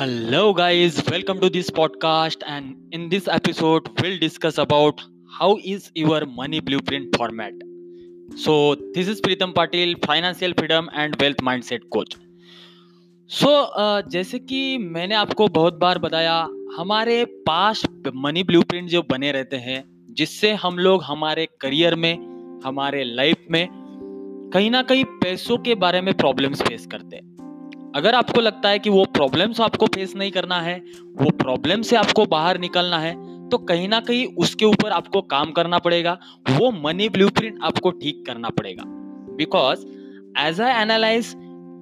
[0.00, 5.00] Hello guys welcome to this podcast and in this episode will discuss about
[5.30, 7.58] how is your money blueprint format
[8.36, 12.16] so this is Pritam Patil financial freedom and wealth mindset coach
[13.30, 13.52] so
[14.10, 17.82] जैसे कि मैंने आपको बहुत बार बताया, हमारे पास
[18.16, 22.14] money blueprint जो बने रहते हैं, जिससे हम लोग हमारे करियर में,
[22.64, 23.68] हमारे लाइफ में
[24.54, 27.33] कहीं ना कहीं पैसों के बारे में प्रॉब्लम्स फेस करते हैं।
[27.94, 30.76] अगर आपको लगता है कि वो प्रॉब्लम्स आपको फेस नहीं करना है,
[31.14, 33.12] वो प्रॉब्लम से आपको बाहर निकलना है
[33.50, 36.18] तो कहीं ना कहीं उसके ऊपर आपको काम करना पड़ेगा,
[36.50, 38.84] वो मनी ब्लूप्रिंट आपको ठीक करना पड़ेगा।
[39.36, 39.84] बिकॉज़
[40.38, 41.34] एज आई एनालाइज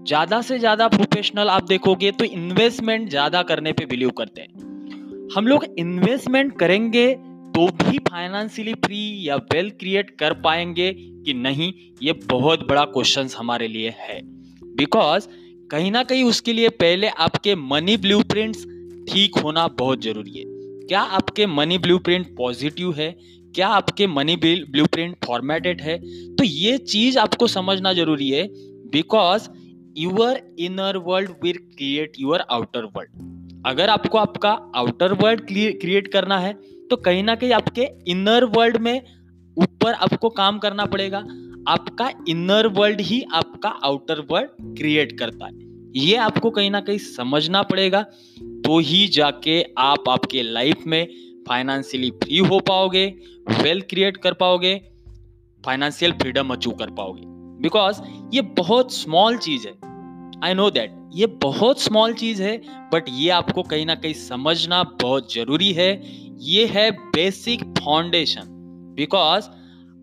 [0.05, 5.47] ज़्यादा से ज़्यादा प्रोफेशनल आप देखोगे तो इन्वेस्टमेंट ज़्यादा करने पे बिलीव करते हैं। हम
[5.47, 7.07] लोग इन्वेस्टमेंट करेंगे
[7.55, 13.29] तो भी फाइनेंशियली फ्री या वेल्थ क्रिएट कर पाएँगे कि नहीं, ये बहुत बड़ा क्वेश्चन
[13.39, 14.21] हमारे लिए है।
[14.77, 15.29] बिकॉज़
[15.73, 18.65] कहीं ना कहीं उसके लिए पहले आपके मनी ब्लूप्रिंट्स
[19.09, 20.45] ठीक होना बहुत ज़रूरी है।
[20.89, 23.09] क्या आपके मनी ब्लूप्रिंट पॉजिटिव है?
[23.55, 25.97] क्या आपके मनी ब्लूप्रिंट फॉर्मेटेड है?
[26.37, 28.47] तो ये चीज़ आपको समझना ज़रूरी है
[28.93, 29.49] because
[29.99, 35.41] your inner world will create your outer world अगर आपको आपका आउटर वर्ल्ड
[35.81, 36.53] क्रिएट करना है
[36.91, 38.95] तो कहीं ना कहीं आपके इनर वर्ल्ड में
[39.57, 41.25] ऊपर आपको काम करना पड़ेगा।
[41.69, 45.62] आपका इनर वर्ल्ड ही आपका आउटर वर्ल्ड क्रिएट करता है।
[45.97, 48.03] ये आपको कहीं ना कहीं समझना पड़ेगा।
[48.65, 51.07] तो ही जाके आप आपके लाइफ में
[51.49, 53.07] फाइनेंशियली फ्री हो पाओगे
[53.63, 54.75] वेल्थ क्रिएट कर पाओगे
[55.67, 57.23] फाइनेंशियल फ्रीडम अचीव कर पाओगे।
[57.63, 58.01] बिकॉज़
[58.35, 59.75] ये बहुत स्मॉल चीज़ है।
[60.45, 62.57] आई नो दैट ये बहुत स्मॉल चीज़ है
[62.93, 65.91] बट ये आपको कहीं ना कहीं समझना बहुत ज़रूरी है।
[66.41, 68.43] ये है बेसिक फाउंडेशन
[68.97, 69.45] बिकॉज़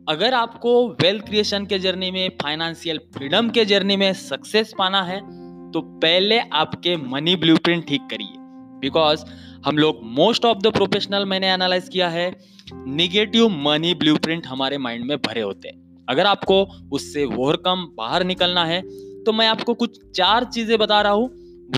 [0.10, 5.39] अगर आपको वेल्थ क्रिएशन के जर्नी में फाइनेंशियल फ्रीडम के जर्नी में सक्सेस पाना है
[5.74, 8.34] तो पहले आपके मनी ब्लूप्रिंट ठीक करिए।
[8.82, 9.26] बिकॉज़
[9.66, 12.32] हम लोग मोस्ट ऑफ़ द प्रोफेशनल मैंने एनालाइज किया है
[12.74, 16.64] निगेटिव मनी ब्लूप्रिंट हमारे माइंड में भरे होते हैं। अगर आपको
[16.94, 18.82] उससे ओवरकम बाहर निकलना है
[19.26, 21.30] तो मैं आपको कुछ चार चीज़ें बता रहा हूँ।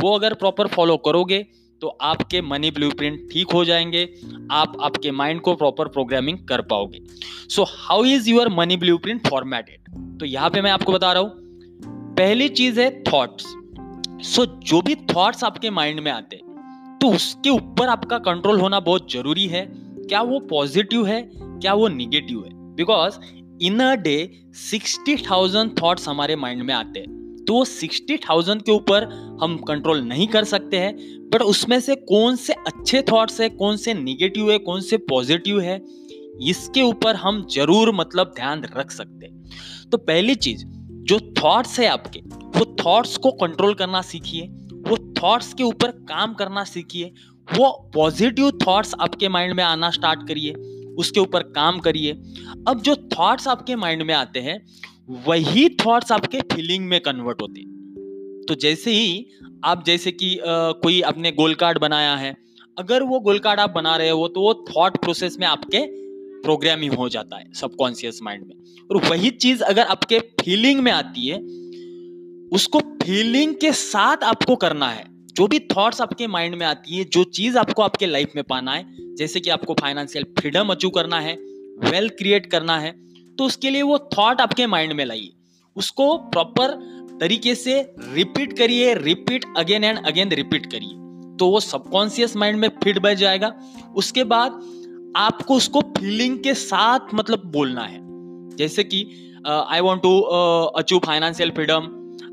[0.02, 1.46] वो अगर प्रॉपर फॉलो करोगे
[1.82, 4.04] तो आपके मनी ब्लूप्रिंट ठीक हो जाएँगे,
[4.52, 7.00] आप आपके माइंड को प्रॉपर प्रोग्रामिंग कर पाओगे।
[7.50, 11.32] So how is your money blueprint formatted तो यहाँ पे मैं आपको बता रहा हूँ।
[12.16, 13.56] पहली चीज़ है थॉट्स
[14.24, 16.42] सो so, जो भी थॉट्स आपके माइंड में आते
[17.02, 19.66] तो उसके ऊपर आपका कंट्रोल होना बहुत ज़रूरी है।
[20.00, 21.22] क्या वो पॉजिटिव है?
[21.36, 22.50] क्या वो निगेटिव है?
[22.76, 23.14] Because
[23.62, 28.62] in a day sixty thousand thoughts हमारे माइंड में आते हैं। तो वो सिक्सटी थाउज़ेंड
[28.62, 29.04] के ऊपर
[29.42, 30.96] हम कंट्रोल नहीं कर सकते हैं।
[31.30, 35.60] बट उसमें से कौन से अच्छे थॉट्स है कौन से निगेटिव है कौन से पॉजिटिव
[35.60, 35.82] है
[36.42, 40.66] इसके ऊपर हम ज़रूर मतलब ध्यान रख सकते हैं। तो पहली चीज़
[41.12, 44.48] जो थॉट्स है आपके, वो थॉट्स को कंट्रोल करना सीखिए,
[44.88, 47.12] वो थॉट्स के ऊपर काम करना सीखिए,
[47.50, 50.54] वो पॉजिटिव थॉट्स आपके माइंड में आना स्टार्ट करिए,
[50.98, 52.12] उसके ऊपर काम करिए।
[52.68, 54.60] अब जो थॉट्स आपके माइंड में आते हैं,
[55.28, 59.26] वही थॉट्स आपके फीलिंग में कन्वर्ट होते हैं। तो जैसे ही
[59.64, 62.36] आप, जैसे कि कोई आपने गोल कार्ड बनाया है,
[62.80, 65.80] अगर वो गोल कार्ड आप बना रहे हो तो वो थॉट प्रोसेस में आपके
[66.44, 68.56] प्रोग्रामिंग हो जाता है सबकॉन्शियस माइंड में।
[68.92, 71.38] और वही चीज़ अगर आपके फीलिंग में आती है,
[72.50, 77.04] उसको फीलिंग के साथ आपको करना है। जो भी थॉट्स आपके माइंड में आती है,
[77.04, 81.20] जो चीज़ आपको आपके लाइफ में पाना है, जैसे कि आपको फाइनेंशियल फ्रीडम अचीव करना
[81.20, 81.34] है
[81.92, 82.92] वेल्थ क्रिएट करना है
[83.36, 85.32] तो उसके लिए वो थॉट आपके माइंड में लाइए।
[85.76, 86.68] उसको प्रॉपर
[87.22, 90.90] तरीके से रिपीट करिए repeat again and again repeat करिए।
[91.38, 93.54] तो वो सबकॉन्सियस माइंड में फिट बैठ जाएगा।
[93.96, 94.52] उसके बाद
[95.18, 98.00] आपको उसको फीलिंग के साथ मतलब बोलना है।
[98.58, 99.06] जैसे कि
[99.48, 101.90] I want to achieve financial freedom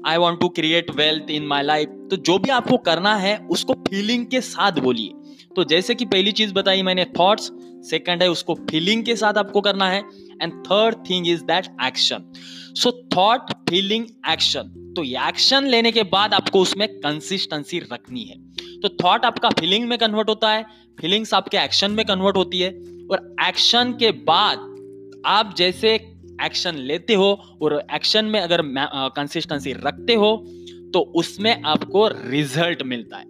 [0.07, 3.73] I want to create wealth in my life तो जो भी आपको करना है, उसको
[3.89, 5.13] फीलिंग के साथ बोलिए।
[5.57, 7.51] तो जैसे कि पहली चीज़ बताई मैंने थॉट्स
[7.91, 10.03] सेकंड है, उसको फीलिंग के साथ आपको करना है।
[10.43, 12.33] And third thing is that action
[12.77, 18.37] so thought feeling action तो ये एक्शन लेने के बाद आपको उसमें कंसिस्टेंसी रखनी है।
[18.81, 20.65] तो थॉट आपका फीलिंग में कन्वर्ट होता है।
[21.01, 22.71] फीलिंग्स आपके एक्शन में कन्वर्ट होती है
[23.11, 25.95] और एक्शन के बाद आप जैसे
[26.43, 27.31] एक्शन लेते हो
[27.63, 28.63] और एक्शन में अगर
[29.17, 30.37] कंसिस्टेंसी रखते हो
[30.93, 33.25] तो उसमें आपको रिज़ल्ट मिलता है।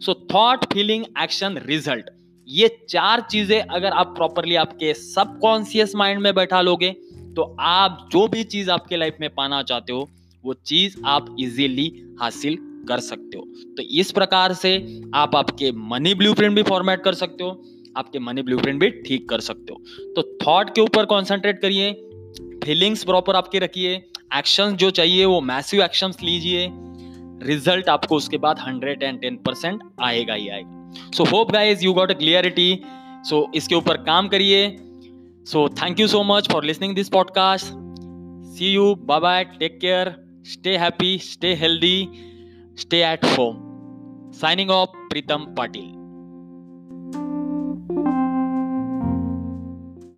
[0.00, 2.10] So thought feeling action result
[2.48, 6.90] ये चार चीज़ें अगर आप प्रॉपरली आपके सबकॉन्सियस माइंड में बैठा लोगे
[7.36, 10.08] तो आप जो भी चीज़ आपके लाइफ में पाना चाहते हो,
[10.44, 13.44] वो चीज़ आप इजीली हासिल कर सकते हो।
[13.76, 14.76] तो इस प्रकार से
[15.14, 17.50] आप आपके मनी ब्लूप्रिंट भी फॉर्मेट कर सकते हो,
[17.96, 21.92] आपके मनी ब्लूप्रिंट भी ठीक कर सकते हो। तो थॉट के ऊपर कॉन्सेंट्रेट करिए
[22.64, 23.94] फीलिंग्स प्रॉपर आपके रखिए
[24.36, 26.68] एक्शंस जो चाहिए वो मैसिव एक्शंस लीजिए
[27.42, 31.92] रिज़ल्ट आपको उसके बाद हंड्रेड एंड टेन परसेंट आएगा ही आएगा। So hope guys you
[31.92, 32.80] got a clarity
[33.28, 34.68] so इसके ऊपर काम करिए।
[35.46, 37.72] So thank you so much for listening this podcast
[38.56, 40.14] see you bye bye take care
[40.46, 42.08] stay happy stay healthy
[42.80, 43.64] stay at home
[44.32, 45.97] signing off Pritam Patil.